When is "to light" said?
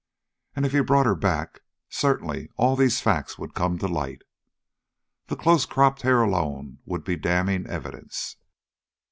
3.77-4.23